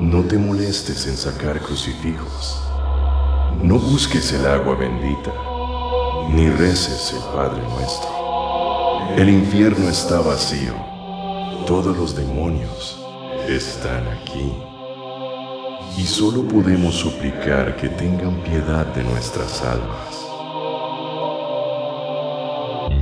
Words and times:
No 0.00 0.22
te 0.22 0.38
molestes 0.38 1.06
en 1.08 1.14
sacar 1.14 1.60
crucifijos. 1.60 2.58
No 3.62 3.78
busques 3.78 4.32
el 4.32 4.46
agua 4.46 4.74
bendita, 4.74 5.30
ni 6.30 6.48
reces 6.48 7.12
el 7.12 7.22
Padre 7.34 7.62
nuestro. 7.68 8.08
El 9.18 9.28
infierno 9.28 9.90
está 9.90 10.20
vacío. 10.20 10.72
Todos 11.66 11.94
los 11.98 12.16
demonios 12.16 12.98
están 13.46 14.08
aquí. 14.08 14.50
Y 15.98 16.06
solo 16.06 16.48
podemos 16.48 16.94
suplicar 16.94 17.76
que 17.76 17.90
tengan 17.90 18.42
piedad 18.42 18.86
de 18.94 19.04
nuestras 19.04 19.60
almas. 19.60 20.26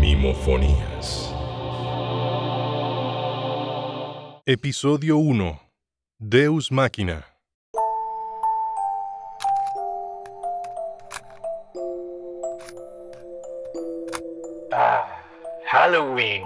Mimofonías. 0.00 1.32
Episodio 4.44 5.18
1. 5.18 5.67
Deus 6.20 6.72
Máquina. 6.72 7.24
Ah, 14.72 15.06
Halloween. 15.70 16.42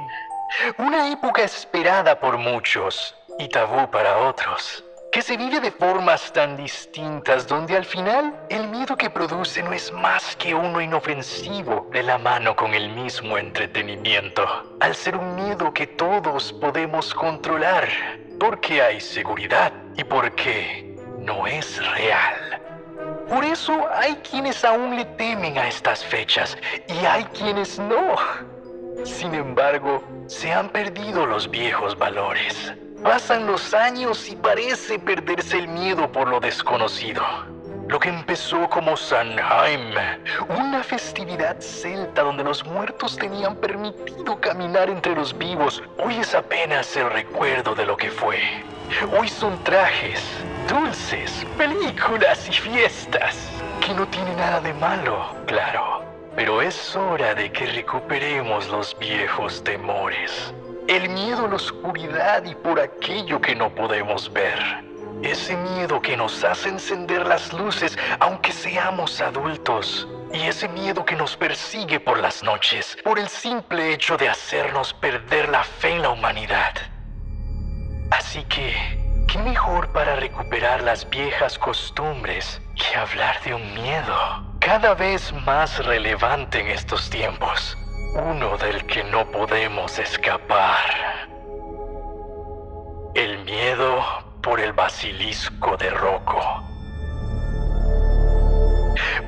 Una 0.76 1.10
época 1.10 1.44
esperada 1.44 2.20
por 2.20 2.36
muchos 2.36 3.14
y 3.38 3.48
tabú 3.48 3.90
para 3.90 4.18
otros. 4.18 4.84
Que 5.10 5.22
se 5.22 5.38
vive 5.38 5.58
de 5.58 5.70
formas 5.70 6.30
tan 6.34 6.54
distintas 6.58 7.46
donde 7.46 7.74
al 7.74 7.86
final 7.86 8.46
el 8.50 8.68
miedo 8.68 8.94
que 8.94 9.08
produce 9.08 9.62
no 9.62 9.72
es 9.72 9.90
más 9.90 10.36
que 10.36 10.54
uno 10.54 10.82
inofensivo 10.82 11.88
de 11.90 12.02
la 12.02 12.18
mano 12.18 12.54
con 12.54 12.74
el 12.74 12.90
mismo 12.90 13.38
entretenimiento. 13.38 14.44
Al 14.80 14.94
ser 14.94 15.16
un 15.16 15.34
miedo 15.34 15.72
que 15.72 15.86
todos 15.86 16.52
podemos 16.52 17.14
controlar. 17.14 17.88
Porque 18.42 18.82
hay 18.82 19.00
seguridad 19.00 19.72
y 19.96 20.02
porque 20.02 20.96
no 21.20 21.46
es 21.46 21.80
real. 21.94 22.60
Por 23.28 23.44
eso 23.44 23.86
hay 23.94 24.16
quienes 24.16 24.64
aún 24.64 24.96
le 24.96 25.04
temen 25.04 25.56
a 25.56 25.68
estas 25.68 26.04
fechas 26.04 26.58
y 26.88 27.06
hay 27.06 27.22
quienes 27.26 27.78
no. 27.78 28.16
Sin 29.04 29.32
embargo, 29.36 30.02
se 30.26 30.52
han 30.52 30.70
perdido 30.70 31.24
los 31.24 31.48
viejos 31.48 31.96
valores. 31.96 32.72
Pasan 33.00 33.46
los 33.46 33.72
años 33.74 34.28
y 34.28 34.34
parece 34.34 34.98
perderse 34.98 35.60
el 35.60 35.68
miedo 35.68 36.10
por 36.10 36.26
lo 36.26 36.40
desconocido. 36.40 37.22
Lo 37.92 38.00
que 38.00 38.08
empezó 38.08 38.70
como 38.70 38.96
Sanheim, 38.96 39.94
una 40.48 40.82
festividad 40.82 41.60
celta 41.60 42.22
donde 42.22 42.42
los 42.42 42.64
muertos 42.64 43.18
tenían 43.18 43.54
permitido 43.56 44.40
caminar 44.40 44.88
entre 44.88 45.14
los 45.14 45.36
vivos, 45.36 45.82
hoy 45.98 46.16
es 46.16 46.34
apenas 46.34 46.96
el 46.96 47.10
recuerdo 47.10 47.74
de 47.74 47.84
lo 47.84 47.94
que 47.94 48.10
fue. 48.10 48.40
Hoy 49.14 49.28
son 49.28 49.62
trajes, 49.62 50.22
dulces, 50.70 51.46
películas 51.58 52.48
y 52.48 52.52
fiestas, 52.52 53.36
que 53.86 53.92
no 53.92 54.08
tiene 54.08 54.36
nada 54.36 54.62
de 54.62 54.72
malo, 54.72 55.26
claro. 55.46 56.02
Pero 56.34 56.62
es 56.62 56.96
hora 56.96 57.34
de 57.34 57.52
que 57.52 57.66
recuperemos 57.66 58.68
los 58.68 58.98
viejos 58.98 59.62
temores. 59.64 60.54
El 60.88 61.10
miedo 61.10 61.44
a 61.44 61.48
la 61.48 61.56
oscuridad 61.56 62.42
y 62.44 62.54
por 62.54 62.80
aquello 62.80 63.38
que 63.38 63.54
no 63.54 63.68
podemos 63.68 64.32
ver. 64.32 64.91
Ese 65.22 65.56
miedo 65.56 66.02
que 66.02 66.16
nos 66.16 66.42
hace 66.42 66.68
encender 66.68 67.24
las 67.26 67.52
luces 67.52 67.96
aunque 68.18 68.50
seamos 68.50 69.20
adultos. 69.20 70.08
Y 70.32 70.40
ese 70.40 70.68
miedo 70.68 71.04
que 71.04 71.14
nos 71.14 71.36
persigue 71.36 72.00
por 72.00 72.18
las 72.18 72.42
noches, 72.42 72.96
por 73.04 73.20
el 73.20 73.28
simple 73.28 73.92
hecho 73.92 74.16
de 74.16 74.28
hacernos 74.28 74.92
perder 74.94 75.48
la 75.48 75.62
fe 75.62 75.90
en 75.90 76.02
la 76.02 76.10
humanidad. 76.10 76.72
Así 78.10 78.42
que, 78.44 78.74
¿qué 79.28 79.38
mejor 79.38 79.92
para 79.92 80.16
recuperar 80.16 80.82
las 80.82 81.08
viejas 81.08 81.56
costumbres 81.56 82.60
que 82.74 82.98
hablar 82.98 83.40
de 83.44 83.54
un 83.54 83.74
miedo 83.74 84.16
cada 84.58 84.94
vez 84.94 85.32
más 85.46 85.84
relevante 85.84 86.60
en 86.60 86.68
estos 86.68 87.08
tiempos? 87.10 87.78
Uno 88.14 88.58
del 88.58 88.84
que 88.86 89.04
no 89.04 89.30
podemos 89.30 89.98
escapar. 89.98 91.28
El 93.14 93.44
miedo 93.44 94.31
por 94.42 94.60
el 94.60 94.72
basilisco 94.72 95.76
de 95.76 95.90
Rocco. 95.90 96.40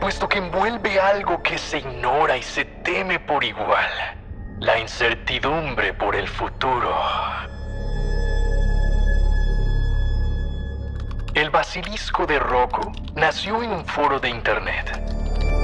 Puesto 0.00 0.28
que 0.28 0.38
envuelve 0.38 1.00
algo 1.00 1.42
que 1.42 1.56
se 1.56 1.78
ignora 1.78 2.36
y 2.36 2.42
se 2.42 2.64
teme 2.64 3.20
por 3.20 3.44
igual. 3.44 3.90
La 4.58 4.78
incertidumbre 4.78 5.94
por 5.94 6.16
el 6.16 6.28
futuro. 6.28 6.94
El 11.34 11.50
basilisco 11.50 12.26
de 12.26 12.38
Rocco 12.38 12.92
nació 13.14 13.62
en 13.62 13.70
un 13.70 13.86
foro 13.86 14.18
de 14.18 14.28
internet 14.28 15.00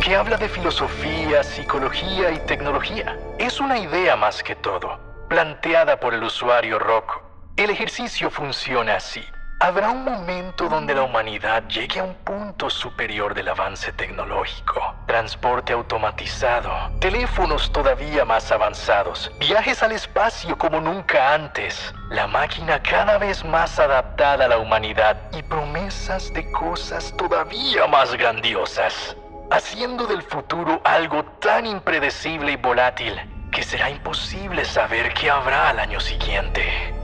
que 0.00 0.16
habla 0.16 0.36
de 0.36 0.48
filosofía, 0.48 1.42
psicología 1.42 2.30
y 2.30 2.38
tecnología. 2.46 3.18
Es 3.38 3.60
una 3.60 3.78
idea 3.78 4.16
más 4.16 4.42
que 4.42 4.56
todo, 4.56 4.98
planteada 5.28 6.00
por 6.00 6.14
el 6.14 6.22
usuario 6.22 6.78
Rocco. 6.78 7.22
El 7.56 7.68
ejercicio 7.70 8.30
funciona 8.30 8.96
así. 8.96 9.22
Habrá 9.62 9.90
un 9.90 10.04
momento 10.04 10.70
donde 10.70 10.94
la 10.94 11.02
humanidad 11.02 11.68
llegue 11.68 12.00
a 12.00 12.04
un 12.04 12.14
punto 12.14 12.70
superior 12.70 13.34
del 13.34 13.48
avance 13.48 13.92
tecnológico. 13.92 14.80
Transporte 15.06 15.74
automatizado, 15.74 16.70
teléfonos 16.98 17.70
todavía 17.70 18.24
más 18.24 18.50
avanzados, 18.50 19.30
viajes 19.38 19.82
al 19.82 19.92
espacio 19.92 20.56
como 20.56 20.80
nunca 20.80 21.34
antes, 21.34 21.92
la 22.08 22.26
máquina 22.26 22.82
cada 22.82 23.18
vez 23.18 23.44
más 23.44 23.78
adaptada 23.78 24.46
a 24.46 24.48
la 24.48 24.56
humanidad 24.56 25.18
y 25.36 25.42
promesas 25.42 26.32
de 26.32 26.50
cosas 26.52 27.14
todavía 27.18 27.86
más 27.86 28.14
grandiosas, 28.14 29.14
haciendo 29.50 30.06
del 30.06 30.22
futuro 30.22 30.80
algo 30.84 31.22
tan 31.38 31.66
impredecible 31.66 32.52
y 32.52 32.56
volátil 32.56 33.14
que 33.52 33.62
será 33.62 33.90
imposible 33.90 34.64
saber 34.64 35.12
qué 35.12 35.28
habrá 35.30 35.68
al 35.68 35.80
año 35.80 36.00
siguiente. 36.00 36.94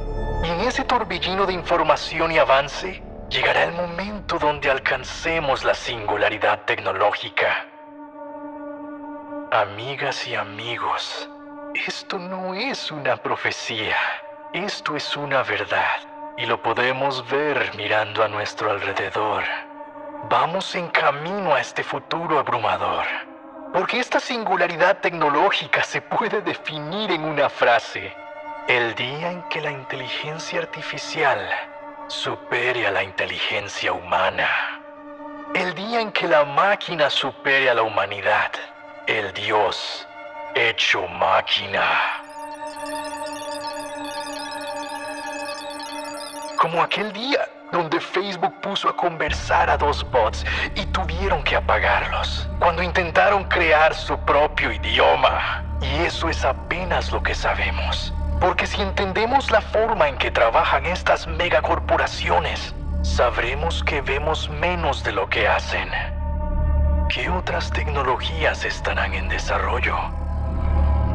En 0.46 0.60
ese 0.60 0.84
torbellino 0.84 1.44
de 1.44 1.54
información 1.54 2.30
y 2.30 2.38
avance, 2.38 3.02
llegará 3.28 3.64
el 3.64 3.72
momento 3.72 4.38
donde 4.38 4.70
alcancemos 4.70 5.64
la 5.64 5.74
singularidad 5.74 6.60
tecnológica. 6.66 7.66
Amigas 9.50 10.24
y 10.28 10.36
amigos, 10.36 11.28
esto 11.74 12.20
no 12.20 12.54
es 12.54 12.92
una 12.92 13.16
profecía, 13.16 13.96
esto 14.52 14.94
es 14.94 15.16
una 15.16 15.42
verdad, 15.42 15.98
y 16.36 16.46
lo 16.46 16.62
podemos 16.62 17.28
ver 17.28 17.72
mirando 17.76 18.22
a 18.22 18.28
nuestro 18.28 18.70
alrededor. 18.70 19.42
Vamos 20.30 20.76
en 20.76 20.86
camino 20.90 21.56
a 21.56 21.60
este 21.60 21.82
futuro 21.82 22.38
abrumador, 22.38 23.04
porque 23.72 23.98
esta 23.98 24.20
singularidad 24.20 24.98
tecnológica 25.00 25.82
se 25.82 26.00
puede 26.02 26.40
definir 26.40 27.10
en 27.10 27.24
una 27.24 27.48
frase. 27.48 28.14
El 28.68 28.96
día 28.96 29.30
en 29.30 29.44
que 29.44 29.60
la 29.60 29.70
inteligencia 29.70 30.58
artificial 30.58 31.38
supere 32.08 32.84
a 32.88 32.90
la 32.90 33.04
inteligencia 33.04 33.92
humana. 33.92 34.48
El 35.54 35.72
día 35.76 36.00
en 36.00 36.10
que 36.10 36.26
la 36.26 36.44
máquina 36.44 37.08
supere 37.08 37.70
a 37.70 37.74
la 37.74 37.82
humanidad. 37.82 38.50
El 39.06 39.32
Dios 39.34 40.04
hecho 40.56 41.06
máquina. 41.06 41.84
Como 46.58 46.82
aquel 46.82 47.12
día 47.12 47.48
donde 47.70 48.00
Facebook 48.00 48.60
puso 48.62 48.88
a 48.88 48.96
conversar 48.96 49.70
a 49.70 49.76
dos 49.76 50.04
bots 50.10 50.44
y 50.74 50.84
tuvieron 50.86 51.44
que 51.44 51.54
apagarlos. 51.54 52.48
Cuando 52.58 52.82
intentaron 52.82 53.44
crear 53.44 53.94
su 53.94 54.18
propio 54.24 54.72
idioma. 54.72 55.62
Y 55.80 56.02
eso 56.04 56.28
es 56.28 56.44
apenas 56.44 57.12
lo 57.12 57.22
que 57.22 57.34
sabemos. 57.34 58.12
Porque 58.40 58.66
si 58.66 58.80
entendemos 58.82 59.50
la 59.50 59.60
forma 59.60 60.08
en 60.08 60.18
que 60.18 60.30
trabajan 60.30 60.84
estas 60.86 61.26
megacorporaciones, 61.26 62.74
sabremos 63.02 63.82
que 63.84 64.02
vemos 64.02 64.50
menos 64.50 65.02
de 65.02 65.12
lo 65.12 65.28
que 65.28 65.48
hacen. 65.48 65.88
¿Qué 67.08 67.30
otras 67.30 67.70
tecnologías 67.70 68.64
estarán 68.64 69.14
en 69.14 69.28
desarrollo? 69.28 69.96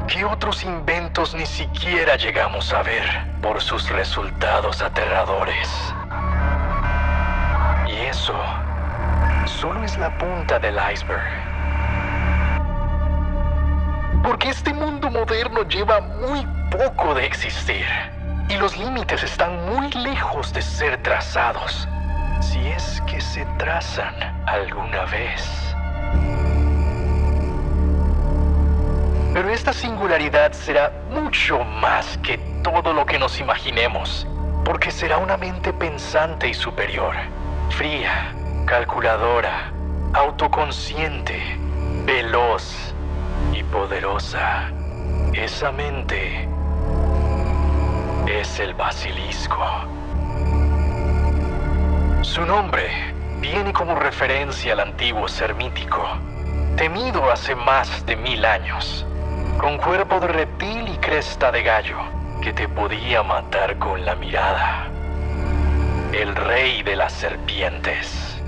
¿Qué 0.07 0.25
otros 0.25 0.63
inventos 0.63 1.35
ni 1.35 1.45
siquiera 1.45 2.15
llegamos 2.15 2.73
a 2.73 2.81
ver 2.81 3.03
por 3.41 3.61
sus 3.61 3.87
resultados 3.89 4.81
aterradores? 4.81 5.69
Y 7.87 7.93
eso 8.07 8.35
solo 9.45 9.83
es 9.83 9.97
la 9.97 10.17
punta 10.17 10.57
del 10.59 10.77
iceberg. 10.91 11.21
Porque 14.23 14.49
este 14.49 14.73
mundo 14.73 15.09
moderno 15.09 15.63
lleva 15.63 16.01
muy 16.01 16.45
poco 16.71 17.13
de 17.13 17.25
existir 17.25 17.85
y 18.49 18.55
los 18.55 18.77
límites 18.77 19.21
están 19.23 19.65
muy 19.65 19.91
lejos 19.91 20.51
de 20.53 20.61
ser 20.61 20.97
trazados, 21.03 21.87
si 22.39 22.59
es 22.67 23.01
que 23.05 23.21
se 23.21 23.45
trazan 23.57 24.15
alguna 24.47 25.05
vez. 25.05 25.75
Pero 29.33 29.49
esta 29.49 29.73
singularidad 29.73 30.53
será 30.53 30.91
mucho 31.11 31.63
más 31.63 32.17
que 32.19 32.37
todo 32.63 32.93
lo 32.93 33.05
que 33.05 33.19
nos 33.19 33.39
imaginemos. 33.39 34.27
porque 34.63 34.91
será 34.91 35.17
una 35.17 35.37
mente 35.37 35.73
pensante 35.73 36.47
y 36.47 36.53
superior, 36.53 37.15
fría, 37.71 38.31
calculadora, 38.67 39.71
autoconsciente, 40.13 41.57
veloz 42.05 42.93
y 43.53 43.63
poderosa. 43.63 44.69
Esa 45.33 45.71
mente 45.71 46.47
es 48.39 48.59
el 48.59 48.73
basilisco. 48.73 49.65
Su 52.21 52.45
nombre 52.45 52.87
viene 53.39 53.73
como 53.73 53.95
referencia 53.95 54.73
al 54.73 54.79
antiguo 54.79 55.27
ser 55.27 55.53
mítico, 55.55 56.07
temido 56.77 57.29
hace 57.31 57.55
más 57.55 58.05
de 58.05 58.15
mil 58.15 58.45
años, 58.45 59.05
con 59.57 59.77
cuerpo 59.77 60.19
de 60.19 60.27
reptil 60.27 60.87
y 60.87 60.97
cresta 60.97 61.51
de 61.51 61.63
gallo, 61.63 61.97
que 62.41 62.53
te 62.53 62.69
podía 62.69 63.21
matar 63.23 63.77
con 63.77 64.05
la 64.05 64.15
mirada. 64.15 64.87
El 66.13 66.35
rey 66.35 66.83
de 66.83 66.95
las 66.95 67.11
serpientes. 67.13 68.39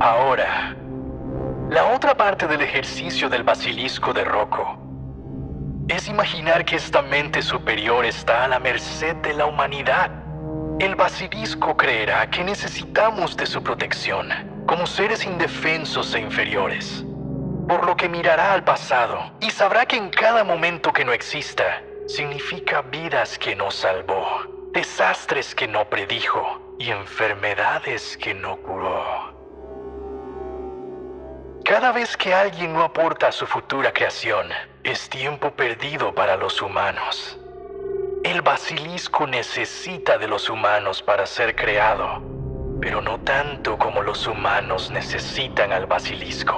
Ahora, 0.00 0.77
la 1.70 1.84
otra 1.92 2.16
parte 2.16 2.46
del 2.46 2.62
ejercicio 2.62 3.28
del 3.28 3.42
basilisco 3.42 4.14
de 4.14 4.24
Rocco 4.24 4.78
es 5.88 6.08
imaginar 6.08 6.64
que 6.64 6.76
esta 6.76 7.02
mente 7.02 7.42
superior 7.42 8.06
está 8.06 8.44
a 8.44 8.48
la 8.48 8.58
merced 8.58 9.16
de 9.16 9.34
la 9.34 9.44
humanidad. 9.44 10.10
El 10.78 10.94
basilisco 10.94 11.76
creerá 11.76 12.28
que 12.30 12.42
necesitamos 12.42 13.36
de 13.36 13.44
su 13.44 13.62
protección 13.62 14.28
como 14.66 14.86
seres 14.86 15.26
indefensos 15.26 16.14
e 16.14 16.20
inferiores, 16.20 17.04
por 17.68 17.84
lo 17.84 17.96
que 17.96 18.08
mirará 18.08 18.54
al 18.54 18.64
pasado 18.64 19.18
y 19.40 19.50
sabrá 19.50 19.84
que 19.84 19.96
en 19.96 20.08
cada 20.08 20.44
momento 20.44 20.92
que 20.92 21.04
no 21.04 21.12
exista 21.12 21.82
significa 22.06 22.80
vidas 22.80 23.38
que 23.38 23.54
no 23.54 23.70
salvó, 23.70 24.70
desastres 24.72 25.54
que 25.54 25.68
no 25.68 25.84
predijo 25.90 26.76
y 26.78 26.90
enfermedades 26.90 28.16
que 28.16 28.32
no 28.32 28.56
curó. 28.56 29.37
Cada 31.68 31.92
vez 31.92 32.16
que 32.16 32.32
alguien 32.32 32.72
no 32.72 32.82
aporta 32.82 33.26
a 33.26 33.32
su 33.32 33.46
futura 33.46 33.92
creación, 33.92 34.48
es 34.84 35.10
tiempo 35.10 35.50
perdido 35.50 36.14
para 36.14 36.34
los 36.34 36.62
humanos. 36.62 37.38
El 38.24 38.40
basilisco 38.40 39.26
necesita 39.26 40.16
de 40.16 40.28
los 40.28 40.48
humanos 40.48 41.02
para 41.02 41.26
ser 41.26 41.54
creado, 41.54 42.22
pero 42.80 43.02
no 43.02 43.20
tanto 43.20 43.76
como 43.76 44.00
los 44.00 44.26
humanos 44.26 44.90
necesitan 44.90 45.70
al 45.74 45.84
basilisco. 45.84 46.56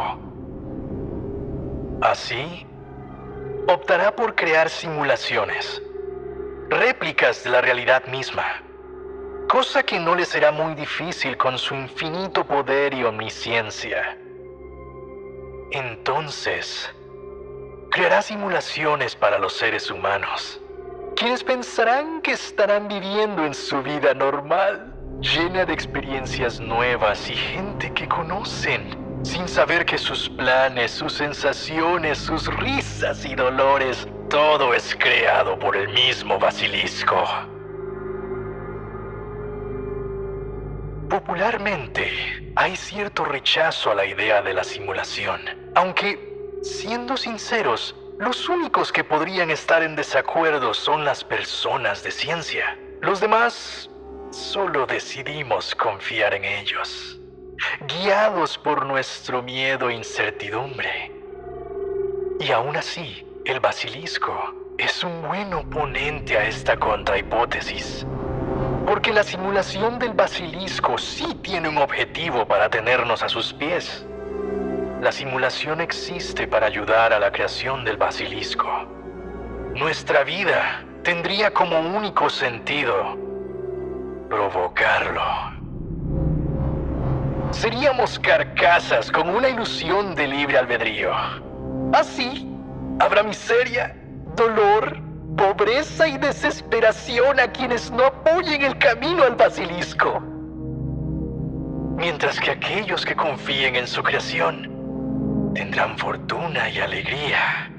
Así, 2.03 2.65
optará 3.67 4.15
por 4.15 4.37
crear 4.37 4.71
simulaciones, 4.71 5.83
réplicas 6.69 7.43
de 7.43 7.51
la 7.51 7.61
realidad 7.61 8.05
misma, 8.05 8.63
cosa 9.49 9.83
que 9.83 9.99
no 9.99 10.15
le 10.15 10.25
será 10.25 10.53
muy 10.53 10.77
difícil 10.77 11.37
con 11.37 11.59
su 11.59 11.75
infinito 11.75 12.47
poder 12.47 12.95
y 12.95 13.03
omnisciencia. 13.03 14.20
Entonces, 15.73 16.91
creará 17.93 18.23
simulaciones 18.23 19.15
para 19.15 19.39
los 19.39 19.53
seres 19.53 19.89
humanos, 19.89 20.61
quienes 21.15 21.45
pensarán 21.45 22.23
que 22.23 22.33
estarán 22.33 22.89
viviendo 22.89 23.47
en 23.47 23.55
su 23.55 23.81
vida 23.81 24.13
normal, 24.15 24.93
llena 25.21 25.65
de 25.65 25.73
experiencias 25.73 26.59
nuevas 26.59 27.31
y 27.31 27.37
gente 27.37 27.93
que 27.93 28.09
conocen, 28.09 29.23
sin 29.23 29.47
saber 29.47 29.87
que 29.87 29.97
sus 29.97 30.29
planes, 30.31 30.91
sus 30.91 31.13
sensaciones, 31.13 32.19
sus 32.19 32.47
risas 32.57 33.25
y 33.25 33.37
dolores, 33.37 34.09
todo 34.29 34.75
es 34.75 34.97
creado 34.99 35.57
por 35.57 35.77
el 35.77 35.89
mismo 35.91 36.37
basilisco. 36.37 37.50
Popularmente, 41.21 42.11
hay 42.57 42.75
cierto 42.77 43.27
rechazo 43.27 43.91
a 43.91 43.95
la 43.95 44.07
idea 44.07 44.41
de 44.41 44.55
la 44.55 44.65
simulación, 44.65 45.43
aunque, 45.75 46.19
siendo 46.63 47.15
sinceros, 47.19 47.95
los 48.19 48.49
únicos 48.49 48.91
que 48.91 49.05
podrían 49.05 49.51
estar 49.51 49.83
en 49.83 49.97
desacuerdo 49.97 50.73
son 50.73 51.05
las 51.05 51.23
personas 51.23 52.03
de 52.03 52.11
ciencia. 52.11 52.79
Los 53.03 53.21
demás 53.21 53.91
solo 54.31 54.87
decidimos 54.87 55.75
confiar 55.75 56.33
en 56.35 56.47
ellos, 56.47 57.21
guiados 57.87 58.57
por 58.57 58.87
nuestro 58.87 59.43
miedo 59.43 59.91
e 59.91 59.95
incertidumbre. 59.95 61.13
Y 62.41 62.51
aún 62.51 62.77
así, 62.77 63.27
el 63.45 63.61
basilisco 63.61 64.55
es 64.79 65.05
un 65.05 65.21
buen 65.29 65.53
oponente 65.53 66.39
a 66.39 66.49
esta 66.49 66.79
contrahipótesis. 66.79 68.07
Porque 68.91 69.13
la 69.13 69.23
simulación 69.23 70.01
del 70.01 70.15
basilisco 70.15 70.99
sí 70.99 71.25
tiene 71.45 71.69
un 71.69 71.79
objetivo 71.79 72.45
para 72.45 72.69
tenernos 72.69 73.23
a 73.23 73.29
sus 73.29 73.53
pies. 73.53 74.05
La 75.01 75.13
simulación 75.13 75.81
existe 75.81 76.49
para 76.49 76.67
ayudar 76.67 77.13
a 77.13 77.21
la 77.21 77.31
creación 77.31 77.85
del 77.85 77.97
basilisco. 77.97 78.69
Nuestra 79.77 80.25
vida 80.25 80.85
tendría 81.05 81.53
como 81.53 81.79
único 81.79 82.29
sentido 82.29 83.17
provocarlo. 84.29 85.23
Seríamos 87.53 88.19
carcasas 88.19 89.09
con 89.13 89.29
una 89.29 89.51
ilusión 89.51 90.17
de 90.17 90.27
libre 90.27 90.59
albedrío. 90.59 91.13
Así, 91.93 92.53
habrá 92.99 93.23
miseria, 93.23 93.97
dolor, 94.35 95.10
pobreza 95.37 96.09
y 96.09 96.19
desesperación 96.19 97.41
a 97.41 97.51
quienes 97.51 97.91
no 97.91 98.05
apoyen 98.05 98.63
el 98.63 98.79
camino 98.79 99.23
al 99.23 99.37
basilisco. 99.37 100.21
Mientras 101.97 102.41
que 102.41 102.53
aquellos 102.53 103.05
que 103.05 103.15
confíen 103.15 103.77
en 103.77 103.87
su 103.87 104.03
creación 104.03 105.53
tendrán 105.55 105.99
fortuna 105.99 106.69
y 106.71 106.79
alegría. 106.79 107.71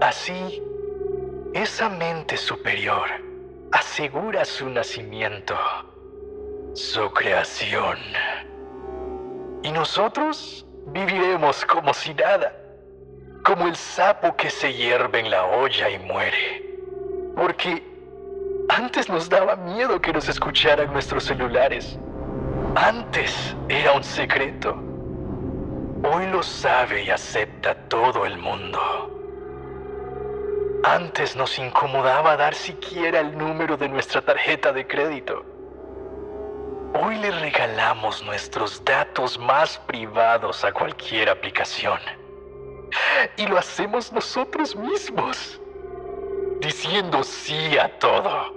Así, 0.00 0.62
esa 1.54 1.88
mente 1.90 2.36
superior 2.36 3.08
asegura 3.72 4.44
su 4.44 4.68
nacimiento, 4.68 5.54
su 6.74 7.10
creación. 7.12 7.98
Y 9.62 9.70
nosotros 9.70 10.66
viviremos 10.86 11.64
como 11.66 11.92
si 11.92 12.14
nada 12.14 12.59
como 13.42 13.66
el 13.66 13.76
sapo 13.76 14.36
que 14.36 14.50
se 14.50 14.72
hierve 14.72 15.20
en 15.20 15.30
la 15.30 15.44
olla 15.44 15.88
y 15.88 15.98
muere. 15.98 16.64
Porque 17.36 17.82
antes 18.68 19.08
nos 19.08 19.28
daba 19.28 19.56
miedo 19.56 20.00
que 20.00 20.12
nos 20.12 20.28
escucharan 20.28 20.92
nuestros 20.92 21.24
celulares. 21.24 21.98
Antes 22.74 23.56
era 23.68 23.92
un 23.92 24.04
secreto. 24.04 24.76
Hoy 26.02 26.26
lo 26.28 26.42
sabe 26.42 27.04
y 27.04 27.10
acepta 27.10 27.74
todo 27.88 28.24
el 28.26 28.38
mundo. 28.38 28.80
Antes 30.84 31.36
nos 31.36 31.58
incomodaba 31.58 32.36
dar 32.36 32.54
siquiera 32.54 33.20
el 33.20 33.36
número 33.36 33.76
de 33.76 33.88
nuestra 33.88 34.22
tarjeta 34.22 34.72
de 34.72 34.86
crédito. 34.86 35.44
Hoy 36.94 37.16
le 37.16 37.30
regalamos 37.30 38.24
nuestros 38.24 38.82
datos 38.84 39.38
más 39.38 39.78
privados 39.78 40.64
a 40.64 40.72
cualquier 40.72 41.28
aplicación 41.28 41.98
y 43.36 43.46
lo 43.46 43.58
hacemos 43.58 44.12
nosotros 44.12 44.74
mismos, 44.76 45.60
diciendo 46.60 47.22
sí 47.22 47.78
a 47.78 47.98
todo. 47.98 48.54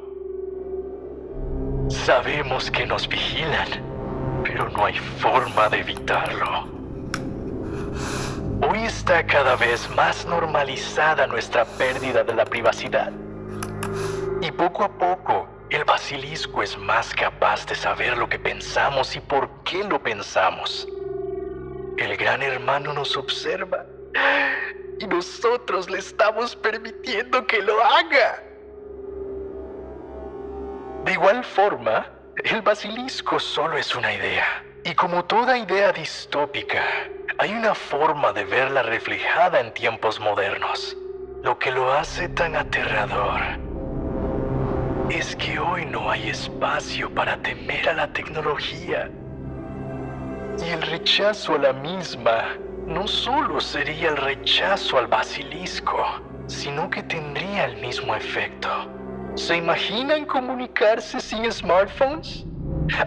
Sabemos 1.90 2.72
que 2.72 2.86
nos 2.86 3.08
vigilan, 3.08 3.68
pero 4.44 4.70
no 4.70 4.86
hay 4.86 4.98
forma 4.98 5.70
de 5.70 5.80
evitarlo. 5.80 6.68
Hoy 8.70 8.84
está 8.86 9.26
cada 9.26 9.56
vez 9.56 9.90
más 9.96 10.26
normalizada 10.26 11.28
nuestra 11.28 11.66
pérdida 11.66 12.24
de 12.24 12.34
la 12.34 12.46
privacidad. 12.46 13.12
Y 14.42 14.52
poco 14.52 14.84
a 14.84 14.90
poco, 14.90 15.48
el 15.70 15.84
basilisco 15.86 16.64
es 16.64 16.78
más 16.78 17.14
capaz 17.14 17.66
de 17.66 17.76
saber 17.76 18.18
lo 18.18 18.28
que 18.30 18.40
pensamos 18.40 19.16
y 19.16 19.20
por 19.20 19.50
qué 19.64 19.84
lo 19.84 20.02
pensamos. 20.02 20.88
El 21.98 22.18
gran 22.18 22.42
hermano 22.42 22.94
nos 22.94 23.16
observa 23.18 23.86
y 25.00 25.08
nosotros 25.08 25.90
le 25.90 26.00
estamos 26.00 26.56
permitiendo 26.56 27.46
que 27.48 27.62
lo 27.62 27.84
haga. 27.84 28.44
De 31.06 31.12
igual 31.12 31.44
forma, 31.44 32.08
el 32.44 32.62
basilisco 32.62 33.40
solo 33.40 33.78
es 33.78 33.96
una 33.96 34.14
idea. 34.14 34.64
Y 34.86 34.94
como 34.96 35.26
toda 35.26 35.58
idea 35.58 35.92
distópica, 35.92 36.82
hay 37.38 37.54
una 37.54 37.74
forma 37.74 38.34
de 38.34 38.46
verla 38.46 38.84
reflejada 38.84 39.60
en 39.60 39.74
tiempos 39.74 40.20
modernos. 40.20 40.98
Lo 41.42 41.60
que 41.60 41.72
lo 41.72 41.92
hace 41.92 42.30
tan 42.30 42.56
aterrador 42.56 43.42
es 45.10 45.36
que 45.36 45.60
hoy 45.60 45.86
no 45.86 46.10
hay 46.10 46.30
espacio 46.30 47.14
para 47.14 47.38
temer 47.38 47.90
a 47.90 47.94
la 47.94 48.14
tecnología. 48.14 49.10
Y 50.66 50.70
el 50.70 50.82
rechazo 50.82 51.56
a 51.56 51.60
la 51.60 51.74
misma 51.74 52.56
no 52.88 53.08
solo 53.08 53.60
sería 53.62 54.10
el 54.10 54.18
rechazo 54.18 54.98
al 54.98 55.08
basilisco, 55.08 56.06
sino 56.48 56.90
que 56.90 57.04
tendría 57.04 57.66
el 57.66 57.78
mismo 57.78 58.16
efecto. 58.16 58.70
¿Se 59.36 59.58
imaginan 59.58 60.26
comunicarse 60.26 61.20
sin 61.20 61.52
smartphones? 61.52 62.46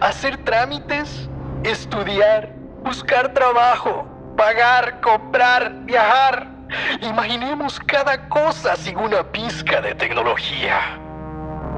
¿Hacer 0.01 0.37
trámites? 0.43 1.29
¿Estudiar? 1.63 2.53
¿Buscar 2.83 3.33
trabajo? 3.33 4.05
¿Pagar? 4.35 4.99
¿Comprar? 5.01 5.73
¿Viajar? 5.85 6.47
Imaginemos 7.01 7.79
cada 7.79 8.27
cosa 8.29 8.75
sin 8.75 8.97
una 8.97 9.23
pizca 9.31 9.79
de 9.81 9.95
tecnología. 9.95 10.99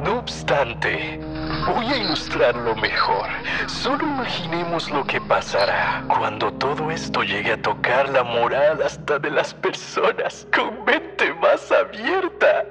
No 0.03 0.19
obstante, 0.19 1.19
voy 1.65 1.85
a 1.87 1.97
ilustrarlo 1.97 2.75
mejor. 2.75 3.27
Solo 3.67 4.03
imaginemos 4.03 4.89
lo 4.91 5.05
que 5.05 5.19
pasará 5.21 6.03
cuando 6.07 6.51
todo 6.53 6.91
esto 6.91 7.23
llegue 7.23 7.53
a 7.53 7.61
tocar 7.61 8.09
la 8.09 8.23
moral 8.23 8.81
hasta 8.83 9.19
de 9.19 9.31
las 9.31 9.53
personas 9.53 10.47
con 10.55 10.83
mente 10.85 11.33
más 11.35 11.71
abierta. 11.71 12.65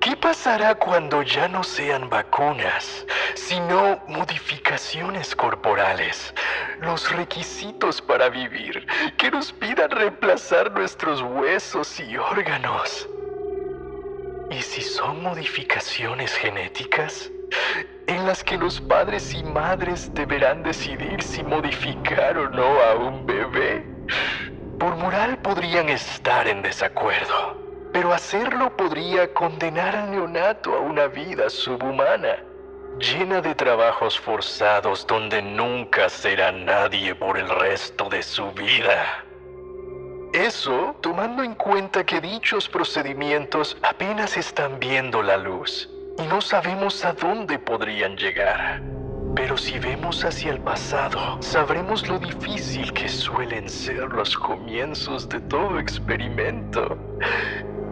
¿Qué 0.00 0.16
pasará 0.16 0.74
cuando 0.74 1.22
ya 1.22 1.46
no 1.46 1.62
sean 1.62 2.10
vacunas, 2.10 3.06
sino 3.34 4.02
modificaciones 4.08 5.36
corporales? 5.36 6.34
Los 6.80 7.12
requisitos 7.12 8.02
para 8.02 8.28
vivir, 8.28 8.84
que 9.16 9.30
nos 9.30 9.52
pidan 9.52 9.90
reemplazar 9.90 10.72
nuestros 10.72 11.22
huesos 11.22 12.00
y 12.00 12.16
órganos. 12.16 13.08
¿Y 14.50 14.60
si 14.60 14.82
son 14.82 15.22
modificaciones 15.22 16.34
genéticas? 16.34 17.30
En 18.06 18.26
las 18.26 18.42
que 18.42 18.58
los 18.58 18.80
padres 18.80 19.34
y 19.34 19.42
madres 19.44 20.10
deberán 20.14 20.62
decidir 20.62 21.22
si 21.22 21.42
modificar 21.42 22.36
o 22.36 22.50
no 22.50 22.80
a 22.82 22.94
un 22.94 23.24
bebé. 23.24 23.84
Por 24.78 24.96
moral 24.96 25.38
podrían 25.38 25.88
estar 25.88 26.48
en 26.48 26.62
desacuerdo, 26.62 27.56
pero 27.92 28.12
hacerlo 28.12 28.76
podría 28.76 29.32
condenar 29.32 29.94
al 29.94 30.10
neonato 30.10 30.74
a 30.74 30.80
una 30.80 31.06
vida 31.06 31.48
subhumana, 31.48 32.42
llena 32.98 33.40
de 33.40 33.54
trabajos 33.54 34.18
forzados 34.18 35.06
donde 35.06 35.40
nunca 35.40 36.08
será 36.08 36.50
nadie 36.50 37.14
por 37.14 37.38
el 37.38 37.48
resto 37.48 38.08
de 38.08 38.22
su 38.22 38.50
vida. 38.52 39.24
Eso 40.32 40.96
tomando 41.00 41.42
en 41.44 41.54
cuenta 41.54 42.04
que 42.04 42.20
dichos 42.20 42.68
procedimientos 42.68 43.76
apenas 43.82 44.36
están 44.36 44.80
viendo 44.80 45.22
la 45.22 45.36
luz 45.36 45.91
no 46.28 46.40
sabemos 46.40 47.04
a 47.04 47.12
dónde 47.12 47.58
podrían 47.58 48.16
llegar. 48.16 48.82
Pero 49.34 49.56
si 49.56 49.78
vemos 49.78 50.24
hacia 50.24 50.52
el 50.52 50.60
pasado, 50.60 51.38
sabremos 51.40 52.06
lo 52.08 52.18
difícil 52.18 52.92
que 52.92 53.08
suelen 53.08 53.68
ser 53.68 54.12
los 54.12 54.36
comienzos 54.36 55.28
de 55.28 55.40
todo 55.40 55.78
experimento. 55.78 56.98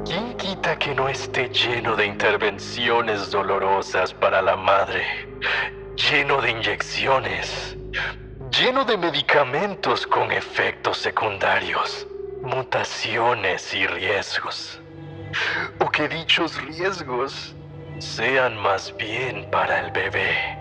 ¿Quién 0.05 0.37
quita 0.37 0.79
que 0.79 0.95
no 0.95 1.09
esté 1.09 1.49
lleno 1.49 1.97
de 1.97 2.07
intervenciones 2.07 3.31
dolorosas 3.31 4.13
para 4.13 4.43
la 4.43 4.57
madre? 4.57 5.05
Lleno 6.11 6.41
de 6.43 6.51
inyecciones, 6.51 7.77
lleno 8.51 8.85
de 8.85 8.97
medicamentos 8.97 10.07
con 10.07 10.31
efectos 10.33 10.99
secundarios 10.99 12.07
mutaciones 12.43 13.75
y 13.75 13.87
riesgos. 13.87 14.81
O 15.79 15.91
que 15.91 16.09
dichos 16.09 16.61
riesgos 16.63 17.55
sean 18.01 18.57
más 18.57 18.95
bien 18.97 19.47
para 19.51 19.81
el 19.81 19.91
bebé. 19.93 20.57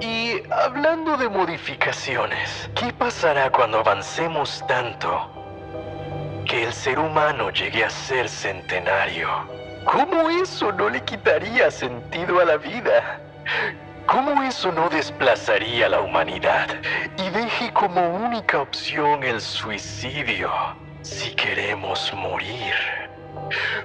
Y 0.00 0.42
hablando 0.50 1.16
de 1.16 1.28
modificaciones, 1.28 2.68
¿qué 2.74 2.92
pasará 2.92 3.50
cuando 3.50 3.78
avancemos 3.78 4.62
tanto 4.66 5.30
que 6.44 6.64
el 6.64 6.72
ser 6.72 6.98
humano 6.98 7.50
llegue 7.50 7.84
a 7.84 7.90
ser 7.90 8.28
centenario? 8.28 9.28
¿Cómo 9.84 10.28
eso 10.28 10.72
no 10.72 10.90
le 10.90 11.00
quitaría 11.02 11.70
sentido 11.70 12.40
a 12.40 12.44
la 12.44 12.56
vida? 12.56 13.20
¿Cómo 14.06 14.42
eso 14.42 14.72
no 14.72 14.88
desplazaría 14.88 15.86
a 15.86 15.90
la 15.90 16.00
humanidad 16.00 16.68
y 17.18 17.30
deje 17.30 17.72
como 17.72 18.16
única 18.16 18.60
opción 18.60 19.22
el 19.22 19.40
suicidio 19.40 20.50
si 21.02 21.30
queremos 21.34 22.12
morir? 22.14 22.74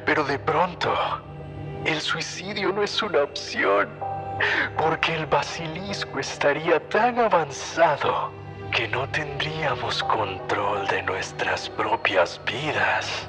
Pero 0.06 0.24
de 0.24 0.40
pronto, 0.40 0.92
el 1.86 2.00
suicidio 2.00 2.72
no 2.72 2.84
es 2.84 3.02
una 3.02 3.24
opción, 3.24 3.90
porque 4.78 5.16
el 5.16 5.26
basilisco 5.26 6.20
estaría 6.20 6.80
tan 6.90 7.20
avanzado 7.20 8.32
que 8.72 8.88
no 8.88 9.08
tendríamos 9.10 10.04
control 10.04 10.88
de 10.88 11.04
nuestras 11.04 11.70
propias 11.70 12.40
vidas, 12.46 13.28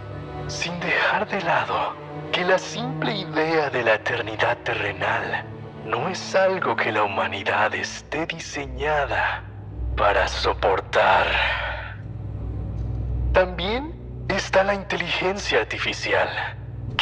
sin 0.49 0.79
dejar 0.81 1.27
de 1.29 1.41
lado 1.43 1.95
que 2.31 2.45
la 2.45 2.59
simple 2.59 3.15
idea 3.17 3.71
de 3.71 3.83
la 3.83 3.95
eternidad 3.95 4.57
terrenal 4.59 5.45
no 5.85 6.09
es 6.09 6.35
algo 6.35 6.77
que 6.77 6.93
la 6.93 7.05
humanidad 7.05 7.75
esté 7.75 8.27
diseñada 8.27 9.43
para 9.97 10.29
soportar. 10.29 11.27
También 13.33 13.95
está 14.29 14.63
la 14.63 14.75
inteligencia 14.75 15.61
artificial, 15.61 16.29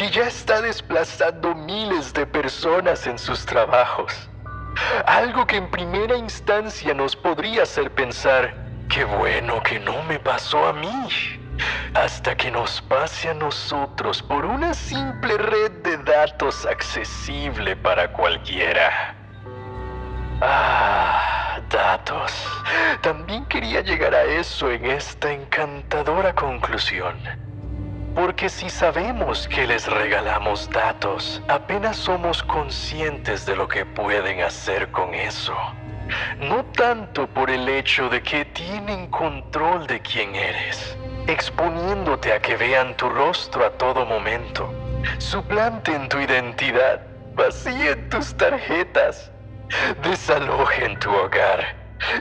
que 0.01 0.09
ya 0.09 0.29
está 0.29 0.63
desplazando 0.63 1.55
miles 1.55 2.15
de 2.15 2.25
personas 2.25 3.07
en 3.07 3.19
sus 3.19 3.45
trabajos. 3.45 4.31
Algo 5.05 5.47
que 5.47 5.59
en 5.59 5.71
primera 5.71 6.17
instancia 6.17 6.95
nos 6.95 7.15
podría 7.15 7.65
hacer 7.65 7.91
pensar, 7.91 8.55
qué 8.89 9.05
bueno 9.05 9.63
que 9.63 9.79
no 9.79 10.03
me 10.05 10.19
pasó 10.19 10.69
a 10.69 10.73
mí 10.73 10.89
hasta 11.93 12.35
que 12.35 12.51
nos 12.51 12.81
pase 12.81 13.29
a 13.29 13.35
nosotros 13.35 14.23
por 14.23 14.47
una 14.47 14.73
simple 14.73 15.37
red 15.37 15.71
de 15.83 15.99
datos 15.99 16.65
accesible 16.65 17.77
para 17.77 18.11
cualquiera. 18.11 19.15
Ah, 20.41 21.61
datos. 21.69 22.33
También 23.03 23.45
quería 23.45 23.83
llegar 23.83 24.15
a 24.15 24.23
eso 24.23 24.71
en 24.71 24.87
esta 24.87 25.31
encantadora 25.31 26.35
conclusión. 26.35 27.50
Porque 28.21 28.51
si 28.51 28.69
sabemos 28.69 29.49
que 29.49 29.67
les 29.67 29.87
regalamos 29.87 30.69
datos, 30.69 31.43
apenas 31.49 31.97
somos 31.97 32.43
conscientes 32.43 33.47
de 33.47 33.57
lo 33.57 33.67
que 33.67 33.87
pueden 33.87 34.43
hacer 34.43 34.91
con 34.91 35.15
eso. 35.15 35.57
No 36.39 36.63
tanto 36.77 37.27
por 37.27 37.49
el 37.49 37.67
hecho 37.67 38.11
de 38.11 38.23
que 38.23 38.45
tienen 38.45 39.07
control 39.07 39.87
de 39.87 40.03
quién 40.03 40.35
eres, 40.35 40.99
exponiéndote 41.29 42.35
a 42.35 42.43
que 42.43 42.57
vean 42.57 42.95
tu 42.99 43.09
rostro 43.09 43.65
a 43.65 43.71
todo 43.71 44.05
momento, 44.05 44.71
suplanten 45.17 46.07
tu 46.11 46.19
identidad, 46.21 47.01
vacíen 47.33 48.07
tus 48.11 48.37
tarjetas, 48.37 49.33
desalojen 50.03 50.99
tu 50.99 51.11
hogar 51.11 51.75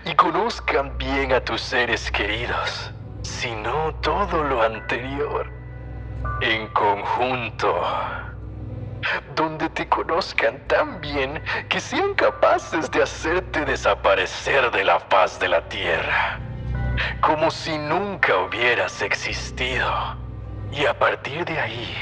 y 0.06 0.16
conozcan 0.16 0.98
bien 0.98 1.34
a 1.34 1.42
tus 1.42 1.60
seres 1.60 2.10
queridos, 2.10 2.94
sino 3.22 3.94
todo 3.96 4.46
lo 4.46 4.64
anterior, 4.64 5.59
en 6.42 6.68
conjunto, 6.70 7.82
donde 9.36 9.70
te 9.70 9.88
conozcan 9.88 10.60
tan 10.68 11.02
bien 11.02 11.42
que 11.70 11.80
sean 11.80 12.14
capaces 12.16 12.90
de 12.92 13.04
hacerte 13.04 13.66
desaparecer 13.66 14.72
de 14.72 14.84
la 14.84 15.00
faz 15.00 15.40
de 15.40 15.50
la 15.50 15.68
tierra 15.70 16.40
como 17.22 17.52
si 17.52 17.78
nunca 17.78 18.38
hubieras 18.38 19.02
existido. 19.02 19.90
Y 20.72 20.86
a 20.86 20.98
partir 20.98 21.46
de 21.46 21.60
ahí, 21.60 21.96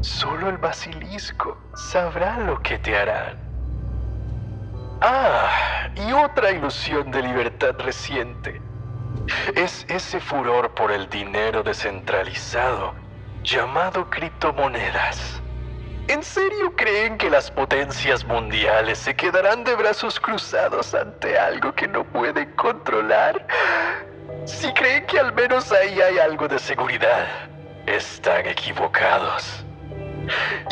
solo 0.00 0.48
el 0.48 0.58
basilisco 0.58 1.56
sabrá 1.74 2.38
lo 2.38 2.60
que 2.62 2.78
te 2.78 2.96
harán. 2.96 3.38
Ah, 5.00 5.88
y 5.94 6.12
otra 6.12 6.50
ilusión 6.50 7.10
de 7.10 7.22
libertad 7.22 7.74
reciente 7.78 8.60
es 9.54 9.86
ese 9.88 10.18
furor 10.18 10.74
por 10.74 10.90
el 10.90 11.08
dinero 11.08 11.62
descentralizado 11.62 12.94
llamado 13.48 14.10
criptomonedas. 14.10 15.40
¿En 16.08 16.22
serio 16.22 16.76
creen 16.76 17.16
que 17.16 17.30
las 17.30 17.50
potencias 17.50 18.22
mundiales 18.24 18.98
se 18.98 19.16
quedarán 19.16 19.64
de 19.64 19.74
brazos 19.74 20.20
cruzados 20.20 20.94
ante 20.94 21.38
algo 21.38 21.74
que 21.74 21.88
no 21.88 22.04
pueden 22.04 22.54
controlar? 22.56 23.46
Si 24.44 24.70
creen 24.74 25.06
que 25.06 25.18
al 25.18 25.32
menos 25.32 25.72
ahí 25.72 25.98
hay 25.98 26.18
algo 26.18 26.46
de 26.46 26.58
seguridad, 26.58 27.26
están 27.86 28.46
equivocados. 28.46 29.64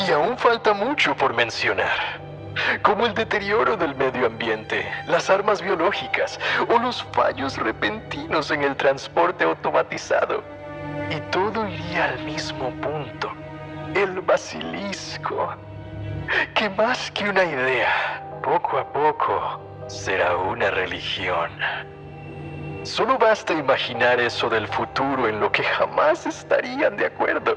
Y 0.06 0.12
aún 0.12 0.36
falta 0.36 0.74
mucho 0.74 1.16
por 1.16 1.32
mencionar, 1.32 2.20
como 2.82 3.06
el 3.06 3.14
deterioro 3.14 3.78
del 3.78 3.94
medio 3.94 4.26
ambiente, 4.26 4.86
las 5.06 5.30
armas 5.30 5.62
biológicas 5.62 6.38
o 6.68 6.78
los 6.78 7.02
fallos 7.14 7.56
repentinos 7.56 8.50
en 8.50 8.62
el 8.64 8.76
transporte 8.76 9.44
automatizado. 9.44 10.55
Y 11.10 11.20
todo 11.30 11.66
iría 11.68 12.06
al 12.06 12.24
mismo 12.24 12.70
punto, 12.82 13.30
el 13.94 14.20
basilisco, 14.20 15.54
que 16.54 16.68
más 16.70 17.10
que 17.12 17.28
una 17.28 17.44
idea, 17.44 18.22
poco 18.42 18.78
a 18.78 18.92
poco 18.92 19.60
será 19.86 20.36
una 20.36 20.70
religión. 20.70 21.50
Solo 22.82 23.18
basta 23.18 23.52
imaginar 23.52 24.20
eso 24.20 24.48
del 24.48 24.66
futuro 24.68 25.28
en 25.28 25.40
lo 25.40 25.50
que 25.50 25.62
jamás 25.62 26.26
estarían 26.26 26.96
de 26.96 27.06
acuerdo. 27.06 27.56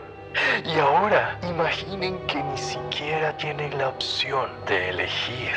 Y 0.65 0.79
ahora 0.79 1.37
imaginen 1.43 2.19
que 2.27 2.41
ni 2.41 2.57
siquiera 2.57 3.35
tienen 3.37 3.77
la 3.77 3.89
opción 3.89 4.49
de 4.67 4.89
elegir. 4.89 5.53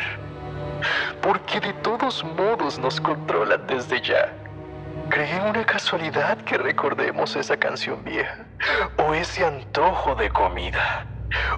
Porque 1.21 1.61
de 1.61 1.73
todos 1.75 2.25
modos 2.25 2.79
nos 2.79 3.01
controlan 3.01 3.67
desde 3.67 4.01
ya. 4.01 4.33
¿Creen 5.13 5.43
una 5.43 5.67
casualidad 5.67 6.39
que 6.39 6.57
recordemos 6.57 7.37
esa 7.37 7.55
canción 7.59 8.03
vieja? 8.03 8.47
¿O 8.97 9.13
ese 9.13 9.45
antojo 9.45 10.15
de 10.15 10.31
comida? 10.31 11.07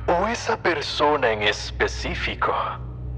¿O 0.09 0.27
esa 0.27 0.57
persona 0.57 1.31
en 1.31 1.43
específico? 1.45 2.53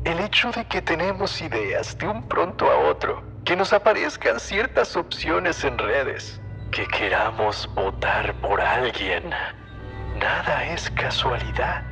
El 0.05 0.21
hecho 0.21 0.51
de 0.51 0.67
que 0.67 0.83
tenemos 0.83 1.41
ideas 1.41 1.97
de 1.97 2.09
un 2.09 2.29
pronto 2.29 2.71
a 2.71 2.77
otro, 2.77 3.23
que 3.47 3.57
nos 3.57 3.73
aparezcan 3.73 4.39
ciertas 4.39 4.95
opciones 4.95 5.65
en 5.65 5.79
redes, 5.79 6.39
que 6.71 6.87
queramos 6.87 7.67
votar 7.75 8.35
por 8.43 8.61
alguien, 8.61 9.31
nada 10.17 10.67
es 10.67 10.91
casualidad. 10.91 11.83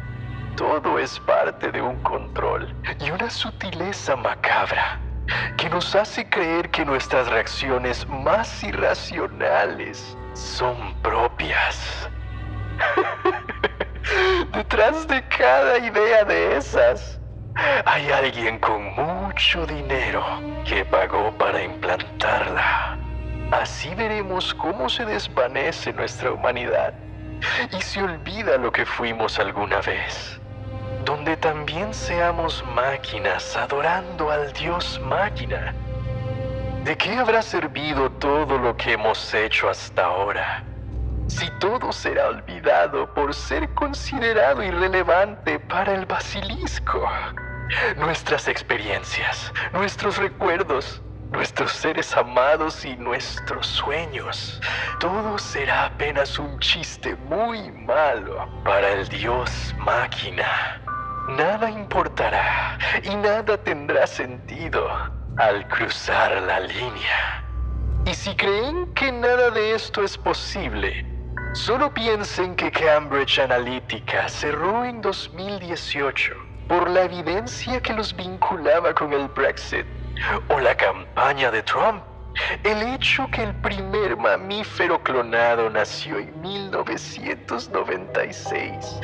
Todo 0.55 0.99
es 0.99 1.19
parte 1.21 1.73
de 1.73 1.81
un 1.81 1.97
control 2.03 2.77
y 3.01 3.11
una 3.11 3.31
sutileza 3.31 4.15
macabra 4.17 5.01
que 5.57 5.69
nos 5.71 5.95
hace 5.95 6.29
creer 6.29 6.71
que 6.71 6.85
nuestras 6.85 7.29
reacciones 7.29 8.07
más 8.09 8.63
irracionales 8.63 10.17
son 10.35 10.95
propias. 11.03 12.09
Detrás 14.53 15.07
de 15.09 15.27
cada 15.29 15.79
idea 15.79 16.25
de 16.25 16.57
esas 16.57 17.21
hay 17.87 18.11
alguien 18.11 18.59
con 18.59 18.95
mucho 18.95 19.65
dinero 19.67 20.23
que 20.65 20.85
pagó 20.85 21.33
para 21.39 21.63
implantarla. 21.63 22.99
Así 23.53 23.95
veremos 23.95 24.53
cómo 24.55 24.89
se 24.89 25.05
desvanece 25.05 25.93
nuestra 25.93 26.33
humanidad 26.33 26.95
y 27.77 27.81
se 27.81 28.03
olvida 28.03 28.57
lo 28.57 28.73
que 28.73 28.85
fuimos 28.85 29.39
alguna 29.39 29.81
vez 29.81 30.41
donde 31.05 31.37
también 31.37 31.93
seamos 31.93 32.65
máquinas 32.75 33.57
adorando 33.57 34.31
al 34.31 34.53
Dios 34.53 35.01
máquina. 35.05 35.75
¿De 36.85 36.97
qué 36.97 37.17
habrá 37.17 37.43
servido 37.43 38.11
todo 38.13 38.59
lo 38.59 38.77
que 38.77 38.93
hemos 38.93 39.33
hecho 39.35 39.69
hasta 39.69 40.05
ahora? 40.05 40.65
Si 41.27 41.49
todo 41.59 41.93
será 41.93 42.29
olvidado 42.29 43.13
por 43.15 43.35
ser 43.35 43.69
considerado 43.75 44.63
irrelevante 44.63 45.59
para 45.59 45.95
el 45.95 46.07
basilisco. 46.07 47.09
Nuestras 47.97 48.49
experiencias, 48.49 49.53
nuestros 49.73 50.19
recuerdos, 50.19 51.03
nuestros 51.35 51.73
seres 51.73 52.17
amados 52.17 52.85
y 52.85 52.97
nuestros 52.97 53.67
sueños. 53.67 54.61
Todo 55.01 55.39
será 55.39 55.87
apenas 55.87 56.39
un 56.39 56.59
chiste 56.61 57.17
muy 57.29 57.71
malo 57.73 58.49
para 58.65 58.91
el 58.91 59.09
Dios 59.09 59.75
máquina. 59.79 60.74
Nada 61.29 61.71
importará 61.71 62.79
y 63.03 63.15
nada 63.17 63.57
tendrá 63.57 64.07
sentido 64.07 64.87
al 65.39 65.67
cruzar 65.69 66.43
la 66.43 66.61
línea. 66.61 67.45
Y 68.05 68.13
si 68.13 68.37
creen 68.37 68.93
que 68.95 69.11
nada 69.11 69.51
de 69.51 69.75
esto 69.75 70.03
es 70.03 70.19
posible, 70.19 70.93
solo 71.55 71.93
piensen 71.95 72.55
que 72.55 72.71
Cambridge 72.71 73.39
Analytica 73.39 74.29
cerró 74.29 74.85
en 74.85 75.01
2018 75.01 76.35
por 76.69 76.91
la 76.91 77.05
evidencia 77.05 77.81
que 77.81 77.95
los 77.95 78.15
vinculaba 78.15 78.93
con 78.93 79.13
el 79.15 79.27
Brexit 79.29 79.87
o 80.49 80.61
la 80.61 80.77
campaña 80.77 81.51
de 81.51 81.63
Trump 81.63 82.05
el 82.63 82.83
hecho 82.95 83.27
que 83.31 83.43
el 83.43 83.55
primer 83.57 84.17
mamífero 84.17 85.03
clonado 85.03 85.69
nació 85.71 86.19
en 86.19 86.41
1996. 86.41 89.01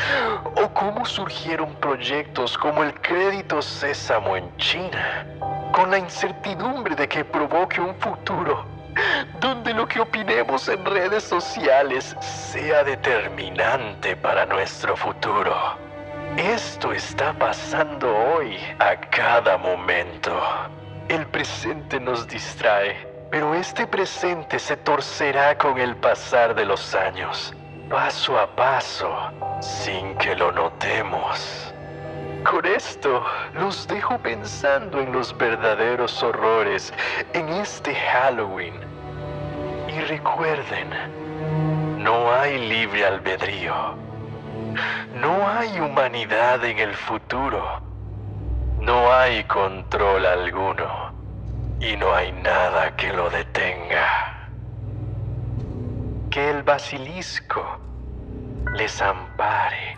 O 0.57 0.69
cómo 0.75 1.05
surgieron 1.05 1.75
proyectos 1.77 2.59
como 2.59 2.83
el 2.83 2.93
crédito 3.01 3.63
Sésamo 3.63 4.37
en 4.37 4.57
China, 4.57 5.27
con 5.73 5.91
la 5.91 5.99
incertidumbre 5.99 6.97
de 6.97 7.09
que 7.09 7.25
provoque 7.25 7.81
un 7.81 7.95
futuro 7.97 8.67
donde 9.41 9.73
lo 9.73 9.87
que 9.87 10.01
opinemos 10.01 10.69
en 10.69 10.85
redes 10.85 11.25
sociales 11.25 12.17
sea 12.21 12.85
determinante 12.85 14.17
para 14.17 14.47
nuestro 14.47 14.97
futuro. 14.97 15.55
Esto 16.37 16.93
está 16.93 17.33
pasando 17.33 18.17
hoy 18.17 18.57
a 18.79 18.97
cada 18.97 19.59
momento. 19.59 20.33
El 21.09 21.27
presente 21.27 21.99
nos 21.99 22.27
distrae 22.27 23.10
pero 23.31 23.55
este 23.55 23.87
presente 23.87 24.59
se 24.59 24.77
torcerá 24.77 25.57
con 25.57 25.79
el 25.79 25.95
pasar 25.97 26.55
de 26.55 26.65
los 26.65 26.95
años, 26.97 27.55
paso 27.89 28.37
a 28.37 28.49
paso, 28.57 29.09
sin 29.61 30.17
que 30.17 30.35
lo 30.35 30.51
notemos. 30.51 31.73
Con 32.45 32.67
esto 32.67 33.25
los 33.55 33.87
dejo 33.87 34.19
pensando 34.19 34.99
en 35.01 35.13
los 35.13 35.37
verdaderos 35.37 36.21
horrores 36.23 36.93
en 37.33 37.49
este 37.51 37.95
Halloween. 37.95 38.75
Y 39.89 40.01
recuerden, 40.01 40.89
no 42.03 42.33
hay 42.33 42.59
libre 42.69 43.07
albedrío. 43.07 43.95
No 45.15 45.49
hay 45.49 45.79
humanidad 45.79 46.65
en 46.65 46.79
el 46.79 46.95
futuro. 46.95 47.81
No 48.81 49.13
hay 49.13 49.45
control 49.45 50.25
alguno 50.25 51.10
y 51.81 51.97
no 51.97 52.15
hay 52.15 52.31
nada 52.33 52.95
que 52.97 53.13
lo 53.13 53.31
detenga. 53.31 54.07
Que 56.31 56.51
el 56.51 56.63
basilisco 56.63 57.81
les 58.75 59.01
ampare. 59.01 59.90